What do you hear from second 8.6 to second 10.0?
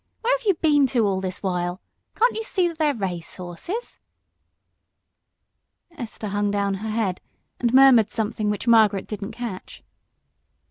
Margaret didn't catch.